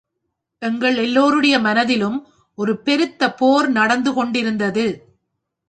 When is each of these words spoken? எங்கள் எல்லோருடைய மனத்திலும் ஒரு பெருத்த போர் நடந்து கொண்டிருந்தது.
எங்கள் 0.61 0.97
எல்லோருடைய 0.97 1.59
மனத்திலும் 1.59 2.27
ஒரு 2.55 2.77
பெருத்த 2.77 3.33
போர் 3.33 3.69
நடந்து 3.69 4.13
கொண்டிருந்தது. 4.13 4.85